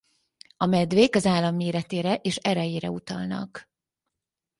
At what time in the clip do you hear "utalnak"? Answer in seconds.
2.89-3.65